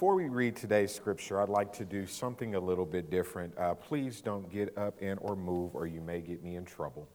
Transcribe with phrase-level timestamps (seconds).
[0.00, 3.52] before we read today's scripture, I'd like to do something a little bit different.
[3.58, 7.06] Uh, please don't get up and or move, or you may get me in trouble.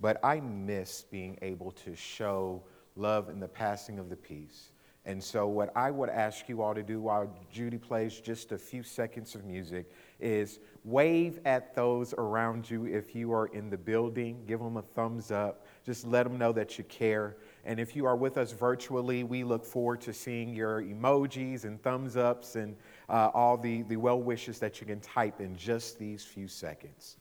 [0.00, 2.62] But I miss being able to show
[2.96, 4.72] love in the passing of the peace.
[5.04, 8.58] And so, what I would ask you all to do while Judy plays just a
[8.58, 13.76] few seconds of music is wave at those around you if you are in the
[13.76, 14.42] building.
[14.46, 15.66] Give them a thumbs up.
[15.84, 17.36] Just let them know that you care.
[17.64, 21.82] And if you are with us virtually, we look forward to seeing your emojis and
[21.82, 22.76] thumbs ups and
[23.08, 27.16] uh, all the, the well wishes that you can type in just these few seconds.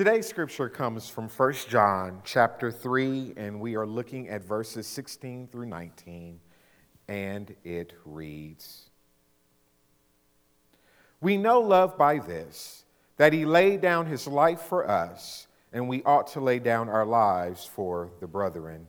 [0.00, 5.48] Today's scripture comes from 1 John chapter 3, and we are looking at verses 16
[5.48, 6.40] through 19,
[7.06, 8.88] and it reads
[11.20, 12.86] We know love by this,
[13.18, 17.04] that he laid down his life for us, and we ought to lay down our
[17.04, 18.86] lives for the brethren.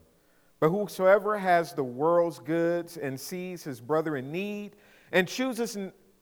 [0.62, 4.78] But whosoever has the world's goods and sees his brother in need,
[5.12, 5.76] and chooses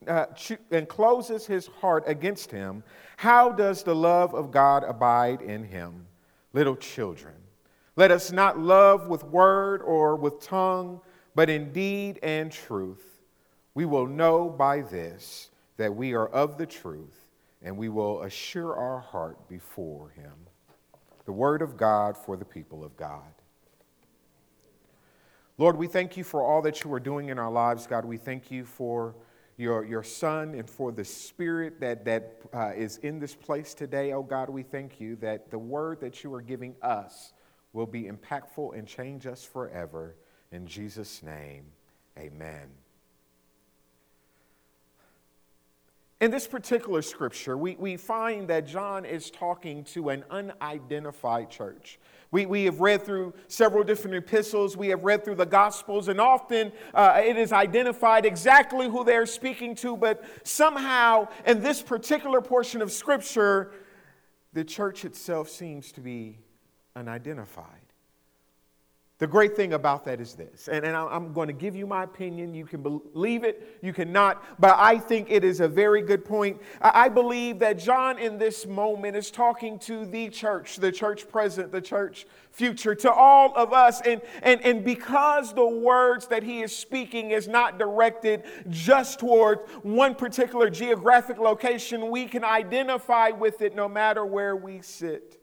[0.08, 0.26] uh,
[0.70, 2.82] and closes his heart against him,
[3.18, 6.06] how does the love of God abide in him?
[6.54, 7.34] Little children,
[7.96, 11.02] let us not love with word or with tongue,
[11.34, 13.20] but in deed and truth.
[13.74, 17.28] We will know by this that we are of the truth,
[17.62, 20.32] and we will assure our heart before him.
[21.26, 23.34] The word of God for the people of God.
[25.60, 28.06] Lord, we thank you for all that you are doing in our lives, God.
[28.06, 29.14] We thank you for
[29.58, 34.14] your, your son and for the spirit that, that uh, is in this place today.
[34.14, 37.34] Oh God, we thank you that the word that you are giving us
[37.74, 40.16] will be impactful and change us forever.
[40.50, 41.66] In Jesus' name,
[42.18, 42.70] amen.
[46.20, 51.98] In this particular scripture, we, we find that John is talking to an unidentified church.
[52.30, 56.20] We, we have read through several different epistles, we have read through the Gospels, and
[56.20, 62.42] often uh, it is identified exactly who they're speaking to, but somehow in this particular
[62.42, 63.72] portion of Scripture,
[64.52, 66.38] the church itself seems to be
[66.94, 67.89] unidentified.
[69.20, 72.04] The great thing about that is this, and, and I'm going to give you my
[72.04, 72.54] opinion.
[72.54, 76.58] You can believe it, you cannot, but I think it is a very good point.
[76.80, 81.70] I believe that John in this moment is talking to the church, the church present,
[81.70, 84.00] the church future, to all of us.
[84.00, 89.58] And, and, and because the words that he is speaking is not directed just toward
[89.82, 95.39] one particular geographic location, we can identify with it no matter where we sit.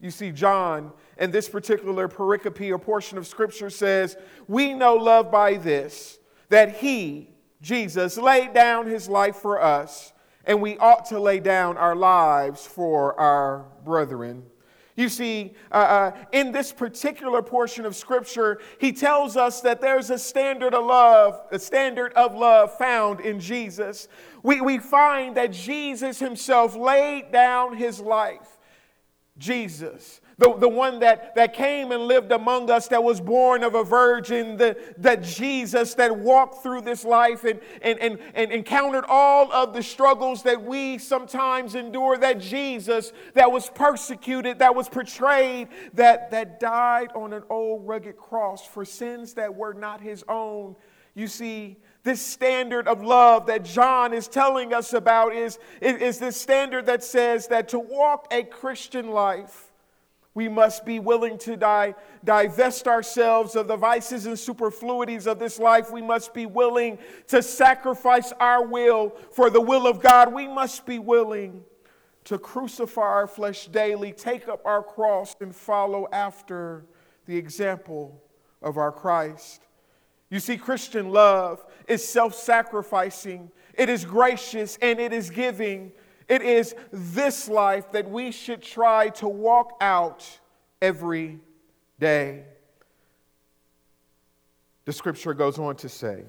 [0.00, 4.16] You see, John, in this particular pericope or portion of scripture, says,
[4.46, 6.18] We know love by this,
[6.50, 10.12] that he, Jesus, laid down his life for us,
[10.44, 14.44] and we ought to lay down our lives for our brethren.
[14.94, 20.10] You see, uh, uh, in this particular portion of Scripture, he tells us that there's
[20.10, 24.08] a standard of love, a standard of love found in Jesus.
[24.42, 28.57] We, we find that Jesus himself laid down his life.
[29.38, 33.74] Jesus, the, the one that, that came and lived among us, that was born of
[33.74, 39.04] a virgin, the, that Jesus that walked through this life and, and, and, and encountered
[39.08, 44.88] all of the struggles that we sometimes endure, that Jesus that was persecuted, that was
[44.88, 50.24] portrayed, that, that died on an old rugged cross for sins that were not his
[50.28, 50.76] own.
[51.14, 51.78] You see,
[52.08, 57.04] this standard of love that John is telling us about is, is, this standard that
[57.04, 59.72] says that to walk a Christian life,
[60.32, 61.94] we must be willing to die,
[62.24, 65.92] divest ourselves of the vices and superfluities of this life.
[65.92, 66.96] We must be willing
[67.26, 70.32] to sacrifice our will for the will of God.
[70.32, 71.62] We must be willing
[72.24, 76.86] to crucify our flesh daily, take up our cross, and follow after
[77.26, 78.22] the example
[78.62, 79.67] of our Christ.
[80.30, 85.92] You see, Christian love is self sacrificing, it is gracious, and it is giving.
[86.28, 90.28] It is this life that we should try to walk out
[90.82, 91.40] every
[91.98, 92.44] day.
[94.84, 96.24] The scripture goes on to say,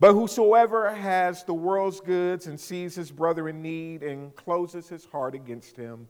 [0.00, 5.04] But whosoever has the world's goods and sees his brother in need and closes his
[5.04, 6.08] heart against him,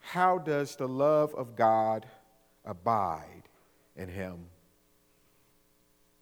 [0.00, 2.06] how does the love of God
[2.64, 3.44] abide
[3.96, 4.46] in him?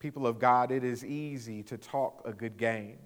[0.00, 2.96] People of God, it is easy to talk a good game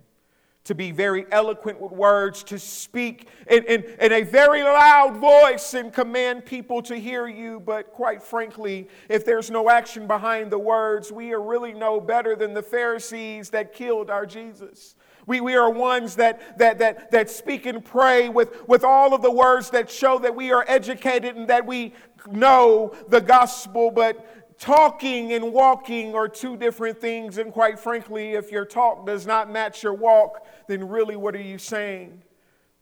[0.65, 5.75] to be very eloquent with words, to speak in, in, in, a very loud voice
[5.75, 7.61] and command people to hear you.
[7.61, 12.35] But quite frankly, if there's no action behind the words, we are really no better
[12.35, 14.97] than the Pharisees that killed our Jesus.
[15.27, 19.21] We, we are ones that, that, that, that speak and pray with, with all of
[19.21, 21.93] the words that show that we are educated and that we
[22.31, 27.39] know the gospel, but talking and walking are two different things.
[27.39, 31.43] And quite frankly, if your talk does not match your walk, then really what are
[31.43, 32.23] you saying?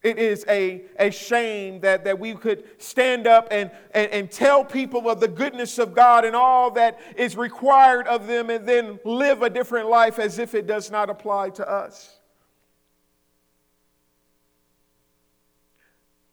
[0.03, 4.65] It is a, a shame that, that we could stand up and, and, and tell
[4.65, 8.99] people of the goodness of God and all that is required of them and then
[9.05, 12.19] live a different life as if it does not apply to us.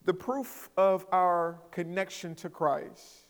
[0.06, 3.29] The proof of our connection to Christ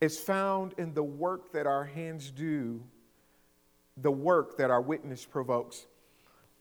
[0.00, 2.82] is found in the work that our hands do,
[3.96, 5.86] the work that our witness provokes.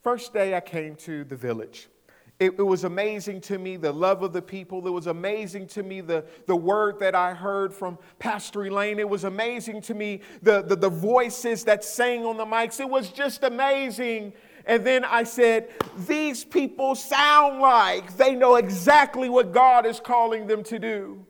[0.04, 1.90] First day I came to the village.
[2.38, 4.86] It, it, was amazing to me the love of the people.
[4.86, 9.00] It was amazing to me the, the word that I heard from Pastor Elaine.
[9.00, 12.82] It was amazing to me the, the, the voices that sang on the mics.
[12.82, 14.34] It was just amazing.
[14.66, 15.70] And then I said,
[16.08, 21.26] These people sound like they know exactly what God is calling them to do.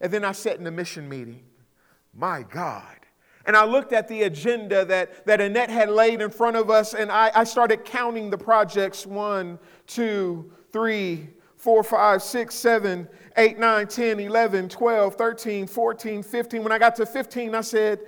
[0.00, 1.42] And then I sat in a mission meeting.
[2.14, 2.96] My God.
[3.46, 6.94] And I looked at the agenda that, that Annette had laid in front of us,
[6.94, 13.58] and I, I started counting the projects one, two, three, four, five, six, seven, eight,
[13.58, 16.62] nine, 10, 11, 12, 13, 14, 15.
[16.62, 18.00] When I got to 15, I said,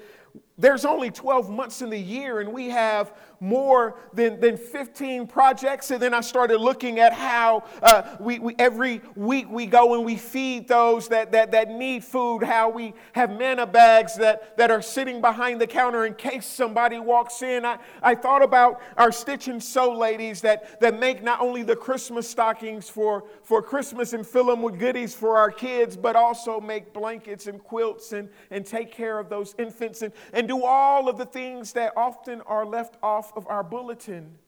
[0.58, 3.12] There's only 12 months in the year, and we have
[3.43, 5.90] more than, than 15 projects.
[5.90, 10.04] And then I started looking at how uh, we, we, every week we go and
[10.04, 14.70] we feed those that, that, that need food, how we have manna bags that, that
[14.70, 17.64] are sitting behind the counter in case somebody walks in.
[17.64, 21.76] I, I thought about our stitch and sew ladies that, that make not only the
[21.76, 26.60] Christmas stockings for, for Christmas and fill them with goodies for our kids, but also
[26.60, 31.08] make blankets and quilts and, and take care of those infants and, and do all
[31.08, 34.38] of the things that often are left off of our bulletin.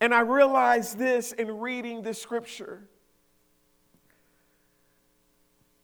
[0.00, 2.88] And I realized this in reading the scripture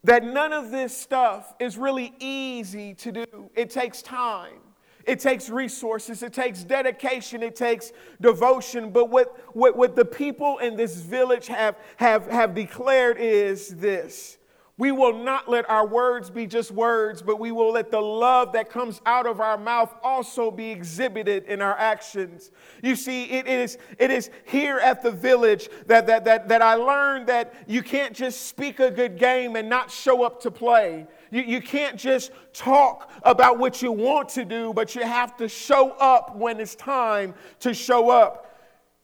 [0.05, 3.51] that none of this stuff is really easy to do.
[3.57, 4.61] It takes time,
[5.05, 8.91] it takes resources, it takes dedication, it takes devotion.
[8.91, 14.39] But what, what, what the people in this village have, have, have declared is this
[14.79, 18.53] we will not let our words be just words, but we will let the love
[18.53, 22.51] that comes out of our mouth also be exhibited in our actions.
[22.83, 26.75] You see, it is, it is here at the village that, that, that, that I
[26.75, 31.07] learned that you can't just speak a good game and not show up to play.
[31.31, 35.49] You, you can't just talk about what you want to do, but you have to
[35.49, 38.43] show up when it's time to show up.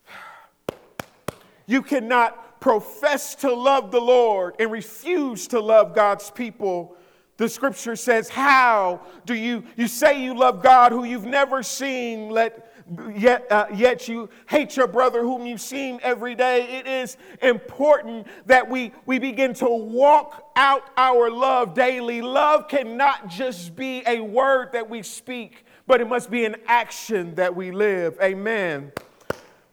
[1.65, 6.97] You cannot profess to love the Lord and refuse to love God's people,
[7.37, 12.31] the scripture says, How do you, you say you love God who you've never seen,
[12.31, 12.73] let,
[13.17, 16.79] yet, uh, yet you hate your brother whom you've seen every day?
[16.79, 22.23] It is important that we, we begin to walk out our love daily.
[22.23, 27.35] Love cannot just be a word that we speak, but it must be an action
[27.35, 28.17] that we live.
[28.23, 28.93] Amen.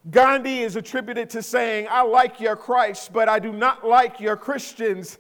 [0.10, 4.38] Gandhi is attributed to saying, I like your Christ, but I do not like your
[4.38, 5.18] Christians.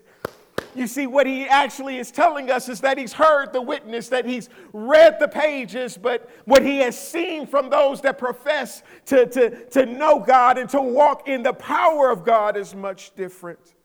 [0.76, 4.26] You see, what he actually is telling us is that he's heard the witness, that
[4.26, 9.66] he's read the pages, but what he has seen from those that profess to, to,
[9.70, 13.76] to know God and to walk in the power of God is much different.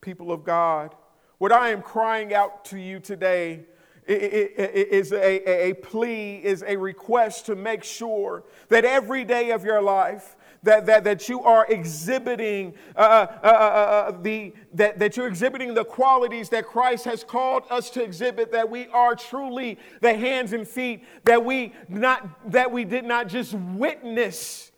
[0.00, 0.94] People of God,
[1.38, 3.66] what I am crying out to you today
[4.08, 9.82] is a, a plea, is a request to make sure that every day of your
[9.82, 15.16] life, that, that, that you are exhibiting uh, uh, uh, uh, uh, the that, that
[15.16, 19.78] you're exhibiting the qualities that Christ has called us to exhibit, that we are truly
[20.00, 24.72] the hands and feet, that we not that we did not just witness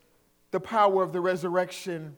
[0.51, 2.17] the power of the resurrection,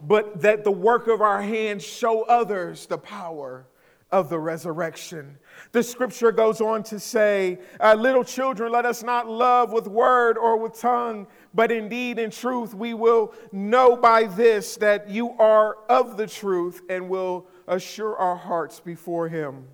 [0.00, 3.66] but that the work of our hands show others the power
[4.12, 5.36] of the resurrection.
[5.72, 10.38] The scripture goes on to say, uh, Little children, let us not love with word
[10.38, 15.78] or with tongue, but indeed in truth we will know by this that you are
[15.88, 19.64] of the truth and will assure our hearts before Him.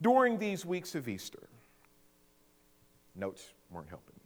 [0.00, 1.48] During these weeks of Easter,
[3.14, 4.21] notes weren't helping.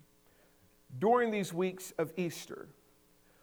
[0.99, 2.69] During these weeks of Easter,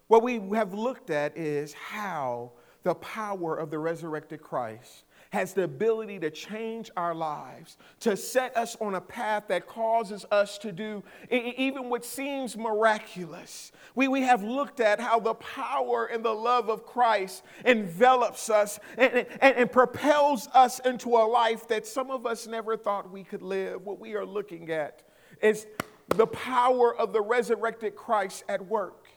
[0.07, 2.51] what we have looked at is how
[2.83, 8.55] the power of the resurrected Christ has the ability to change our lives, to set
[8.55, 13.71] us on a path that causes us to do even what seems miraculous.
[13.95, 18.79] We, we have looked at how the power and the love of Christ envelops us
[18.95, 23.23] and, and, and propels us into a life that some of us never thought we
[23.23, 23.83] could live.
[23.83, 25.01] What we are looking at
[25.41, 25.65] is
[26.10, 29.07] the power of the resurrected Christ at work.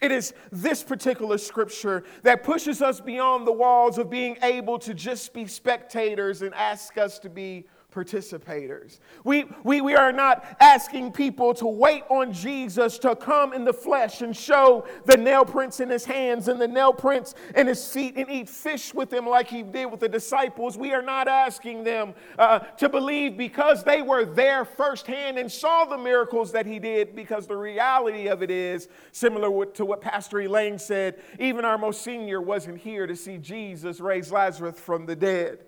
[0.00, 4.94] It is this particular scripture that pushes us beyond the walls of being able to
[4.94, 8.98] just be spectators and ask us to be participators.
[9.24, 13.72] We, we, we are not asking people to wait on Jesus to come in the
[13.72, 17.86] flesh and show the nail prints in his hands and the nail prints in his
[17.90, 20.76] feet and eat fish with him like he did with the disciples.
[20.76, 25.84] We are not asking them uh, to believe because they were there firsthand and saw
[25.84, 30.40] the miracles that he did, because the reality of it is similar to what Pastor
[30.40, 35.16] Elaine said even our most senior wasn't here to see Jesus raise Lazarus from the
[35.16, 35.60] dead.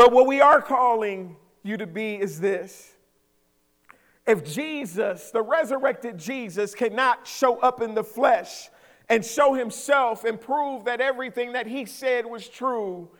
[0.00, 2.96] But what we are calling you to be is this.
[4.26, 8.70] If Jesus, the resurrected Jesus, cannot show up in the flesh
[9.10, 13.10] and show himself and prove that everything that he said was true,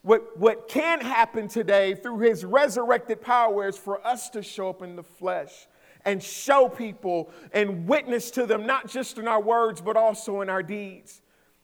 [0.00, 4.80] what, what can happen today through his resurrected power is for us to show up
[4.80, 5.68] in the flesh
[6.06, 10.48] and show people and witness to them, not just in our words, but also in
[10.48, 11.21] our deeds.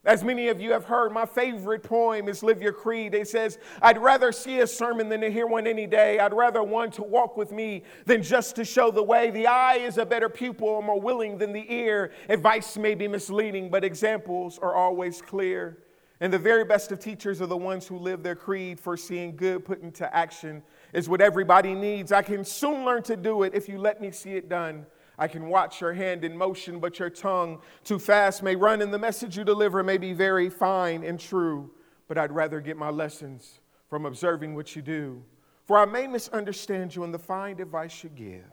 [0.09, 3.15] As many of you have heard, my favorite poem is Live Your Creed.
[3.15, 6.19] It says, I'd rather see a sermon than to hear one any day.
[6.19, 9.31] I'd rather one to walk with me than just to show the way.
[9.31, 12.13] The eye is a better pupil, more willing than the ear.
[12.31, 15.77] Advice may be misleading, but examples are always clear.
[16.21, 19.37] And the very best of teachers are the ones who live their creed, for seeing
[19.37, 20.63] good put into action
[20.95, 22.13] is what everybody needs.
[22.13, 24.87] I can soon learn to do it if you let me see it done.
[25.19, 28.95] I can watch your hand in motion, but your tongue too fast may run, and
[28.95, 31.71] the message you deliver may be very fine and true.
[32.07, 33.59] But I'd rather get my lessons
[33.91, 35.23] from observing what you do.
[35.65, 38.51] For I may misunderstand you in the fine advice you give,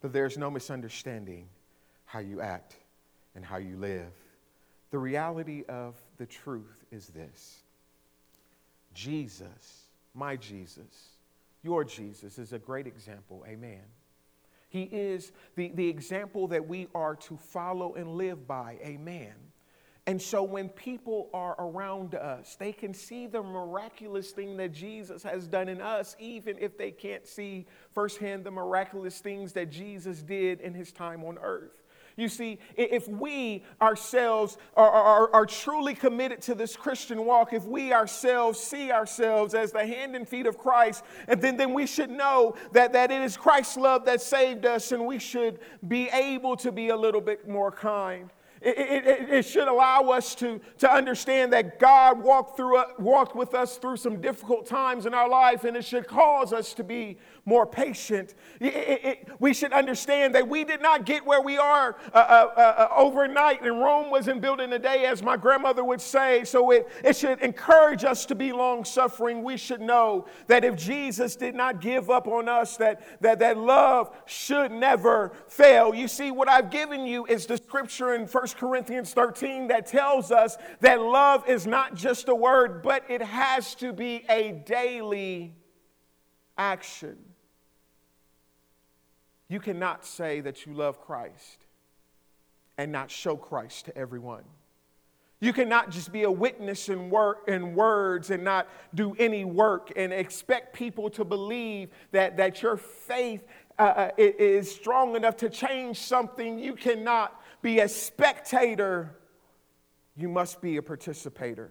[0.00, 1.46] but there's no misunderstanding
[2.06, 2.76] how you act
[3.34, 4.10] and how you live.
[4.90, 7.62] The reality of the truth is this
[8.94, 11.10] Jesus, my Jesus,
[11.62, 13.44] your Jesus, is a great example.
[13.46, 13.82] Amen.
[14.70, 18.78] He is the, the example that we are to follow and live by.
[18.82, 19.34] Amen.
[20.06, 25.22] And so when people are around us, they can see the miraculous thing that Jesus
[25.24, 30.22] has done in us, even if they can't see firsthand the miraculous things that Jesus
[30.22, 31.79] did in his time on earth.
[32.20, 37.64] You see, if we ourselves are, are, are, truly committed to this Christian walk, if
[37.64, 41.86] we ourselves see ourselves as the hand and feet of Christ, and then, then we
[41.86, 45.58] should know that, that it is Christ's love that saved us, and we should
[45.88, 48.30] be able to be a little bit more kind.
[48.62, 53.54] It, it, it, should allow us to, to understand that God walked, through, walked with
[53.54, 57.16] us through some difficult times in our life, and it should cause us to be
[57.46, 58.34] more patient.
[59.38, 62.88] we should understand that we did not get where we are uh, uh, uh, uh,
[62.94, 66.44] overnight, and Rome wasn't built in a day, as my grandmother would say.
[66.44, 69.42] So it, it should encourage us to be long suffering.
[69.42, 73.56] We should know that if Jesus did not give up on us, that, that, that
[73.56, 75.94] love should never fail.
[75.94, 80.30] You see, what I've given you is the scripture in 1 Corinthians 13 that tells
[80.30, 85.54] us that love is not just a word, but it has to be a daily
[86.56, 87.16] action.
[89.48, 91.58] You cannot say that you love Christ
[92.78, 94.44] and not show Christ to everyone.
[95.40, 99.90] You cannot just be a witness in, wor- in words and not do any work
[99.96, 103.42] and expect people to believe that, that your faith
[103.78, 106.58] uh, uh is strong enough to change something.
[106.58, 109.16] You cannot be a spectator,
[110.16, 111.70] you must be a participator.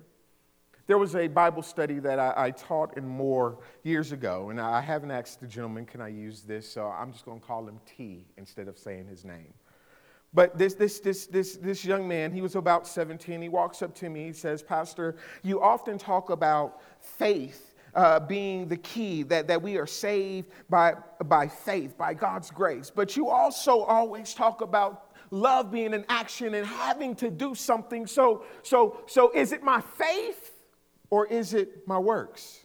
[0.87, 4.81] There was a Bible study that I, I, taught in Moore years ago, and I
[4.81, 6.67] haven't asked the gentleman, can I use this?
[6.67, 9.53] So I'm just going to call him T instead of saying his name.
[10.33, 13.41] But this, this, this, this, this young man, he was about 17.
[13.41, 14.25] He walks up to me.
[14.25, 19.77] He says, Pastor, you often talk about faith uh, being the key, that, that we
[19.77, 22.91] are saved by, by faith, by God's grace.
[22.93, 28.07] But you also always talk about love being an action and having to do something.
[28.07, 30.49] So, so, so is it my faith?
[31.09, 32.59] or is it my works?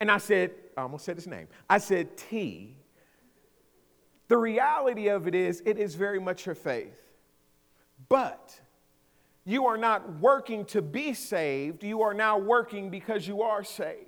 [0.00, 1.48] And I said, I almost said his name.
[1.68, 2.74] I said, T.
[4.28, 6.98] The reality of it is, it is very much your faith.
[8.08, 8.58] But
[9.44, 14.06] you are not working to be saved, you are now working because you are saved.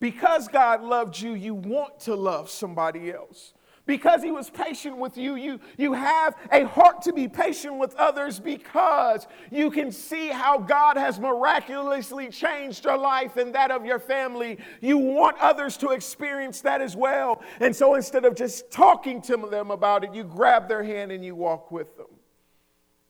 [0.00, 3.52] Because God loved you, you want to love somebody else.
[3.88, 7.94] Because he was patient with you, you, you have a heart to be patient with
[7.94, 13.86] others because you can see how God has miraculously changed your life and that of
[13.86, 14.58] your family.
[14.82, 17.42] You want others to experience that as well.
[17.60, 21.24] And so instead of just talking to them about it, you grab their hand and
[21.24, 22.08] you walk with them.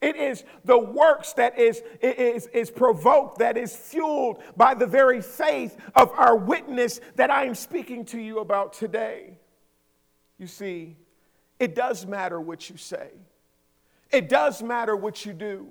[0.00, 5.23] It is the works that is, is, is provoked, that is fueled by the very
[5.23, 9.38] faith of our witness that I am speaking to you about today.
[10.38, 10.97] You see,
[11.59, 13.11] it does matter what you say,
[14.11, 15.68] it does matter what you do.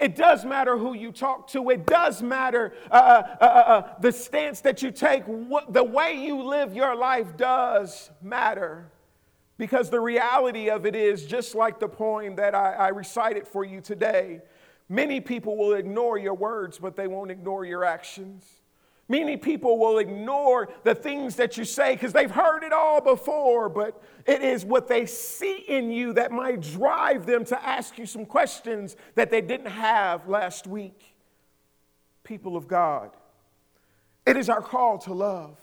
[0.00, 1.68] It does matter who you talk to.
[1.70, 5.24] It does matter uh, uh, uh, uh the stance that you take.
[5.24, 8.90] What, the way you live your life does matter.
[9.58, 13.64] Because the reality of it is, just like the poem that I, I recited for
[13.64, 14.40] you today,
[14.88, 18.59] many people will ignore your words, but they won't ignore your actions.
[19.10, 23.68] Many people will ignore the things that you say because they've heard it all before,
[23.68, 28.06] but it is what they see in you that might drive them to ask you
[28.06, 31.16] some questions that they didn't have last week.
[32.22, 33.10] People of God,
[34.24, 35.58] it is our call to love.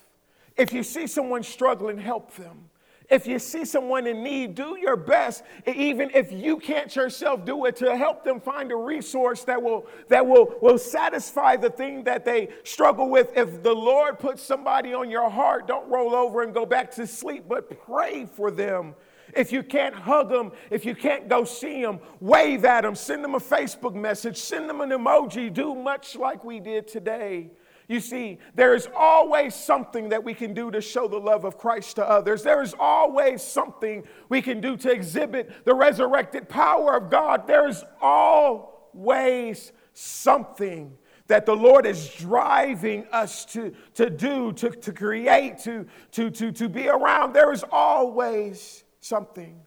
[0.57, 2.69] If you see someone struggling, help them.
[3.09, 7.65] If you see someone in need, do your best, even if you can't yourself do
[7.65, 12.03] it, to help them find a resource that will, that will, will satisfy the thing
[12.03, 13.31] that they struggle with.
[13.37, 17.07] If the Lord puts somebody on your heart, don't roll over and go back to
[17.07, 18.93] sleep, but pray for them.
[19.33, 23.23] If you can't hug them, if you can't go see them, wave at them, send
[23.23, 27.51] them a Facebook message, send them an emoji, do much like we did today.
[27.87, 31.57] You see, there is always something that we can do to show the love of
[31.57, 32.43] Christ to others.
[32.43, 37.47] There is always something we can do to exhibit the resurrected power of God.
[37.47, 44.91] There is always something that the Lord is driving us to, to do, to, to
[44.91, 47.33] create, to, to, to, to be around.
[47.33, 49.61] There is always something.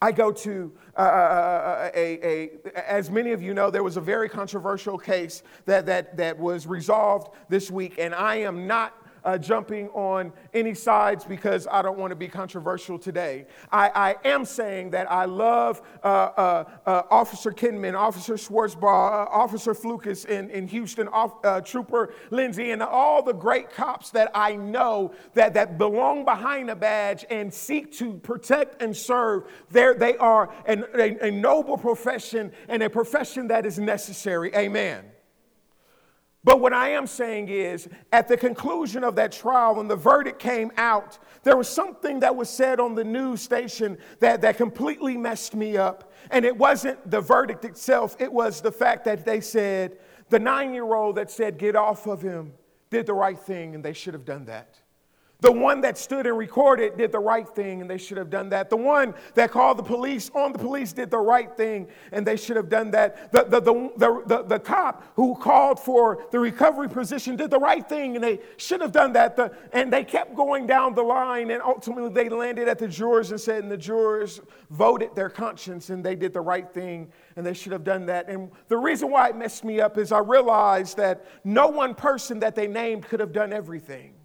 [0.00, 3.96] I go to uh, uh, uh, a, a, as many of you know, there was
[3.96, 8.94] a very controversial case that, that, that was resolved this week, and I am not
[9.24, 13.46] uh, jumping on any sides because I don't want to be controversial today.
[13.70, 19.30] I, I am saying that I love uh, uh, uh Officer Kinman, Officer Schwartzbaugh, uh,
[19.30, 24.30] Officer Flukas in, in Houston, off, uh, Trooper Lindsay, and all the great cops that
[24.34, 29.44] I know that, that belong behind a badge and seek to protect and serve.
[29.70, 34.54] They're, they are an, a, a noble profession and a profession that is necessary.
[34.54, 35.04] Amen.
[36.44, 40.38] But what I am saying is, at the conclusion of that trial, when the verdict
[40.38, 45.16] came out, there was something that was said on the news station that, that completely
[45.16, 46.12] messed me up.
[46.30, 49.98] And it wasn't the verdict itself, it was the fact that they said
[50.30, 52.52] the nine year old that said, Get off of him,
[52.90, 54.78] did the right thing, and they should have done that.
[55.40, 58.48] The one that stood and recorded did the right thing and they should have done
[58.48, 58.70] that.
[58.70, 62.36] The one that called the police on the police did the right thing and they
[62.36, 63.30] should have done that.
[63.30, 67.58] The, the, the, the, the, the cop who called for the recovery position did the
[67.60, 69.36] right thing and they should have done that.
[69.36, 73.30] The, and they kept going down the line and ultimately they landed at the jurors
[73.30, 77.46] and said, and the jurors voted their conscience and they did the right thing and
[77.46, 78.28] they should have done that.
[78.28, 82.40] And the reason why it messed me up is I realized that no one person
[82.40, 84.17] that they named could have done everything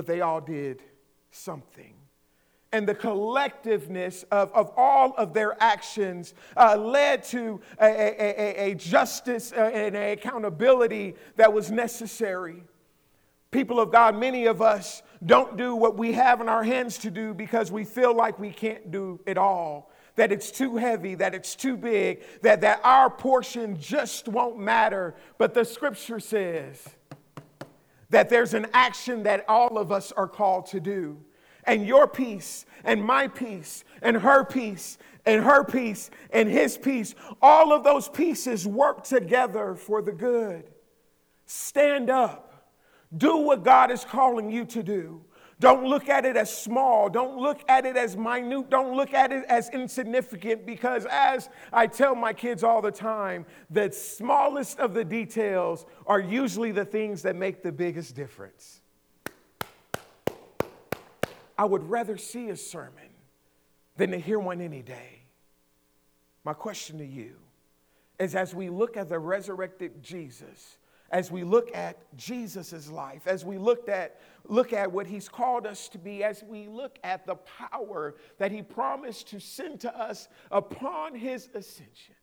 [0.00, 0.82] but they all did
[1.30, 1.92] something.
[2.72, 8.70] And the collectiveness of, of all of their actions uh, led to a, a, a,
[8.70, 12.64] a justice uh, and an accountability that was necessary.
[13.50, 17.10] People of God, many of us don't do what we have in our hands to
[17.10, 21.34] do because we feel like we can't do it all, that it's too heavy, that
[21.34, 25.14] it's too big, that, that our portion just won't matter.
[25.36, 26.82] But the scripture says,
[28.10, 31.18] that there's an action that all of us are called to do.
[31.64, 37.14] And your piece and my piece and her piece and her piece and his piece,
[37.40, 40.64] all of those pieces work together for the good.
[41.46, 42.46] Stand up.
[43.16, 45.24] Do what God is calling you to do.
[45.60, 47.10] Don't look at it as small.
[47.10, 48.70] Don't look at it as minute.
[48.70, 53.44] Don't look at it as insignificant because, as I tell my kids all the time,
[53.68, 58.80] the smallest of the details are usually the things that make the biggest difference.
[61.58, 63.10] I would rather see a sermon
[63.98, 65.24] than to hear one any day.
[66.42, 67.36] My question to you
[68.18, 70.78] is as we look at the resurrected Jesus,
[71.10, 75.66] as we look at Jesus' life, as we looked at, look at what he's called
[75.66, 79.98] us to be, as we look at the power that he promised to send to
[79.98, 82.14] us upon his ascension.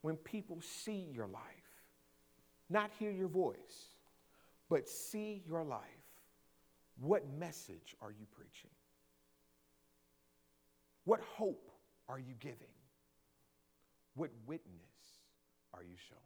[0.00, 1.42] When people see your life,
[2.70, 3.90] not hear your voice,
[4.70, 5.80] but see your life.
[6.98, 8.70] What message are you preaching?
[11.04, 11.70] What hope
[12.08, 12.56] are you giving?
[14.14, 14.72] What witness
[15.74, 16.25] are you showing?